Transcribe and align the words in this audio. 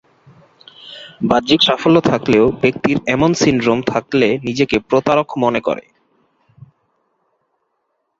বাহ্যিক 1.29 1.61
সাফল্য 1.67 1.97
থাকলেও 2.11 2.45
ব্যক্তির 2.61 2.97
এমন 3.07 3.31
সিনড্রোম 3.33 3.79
থাকলে 3.91 4.27
নিজেকে 4.47 4.77
প্রতারক 4.89 5.29
মনে 5.43 5.61
করে। 5.67 5.85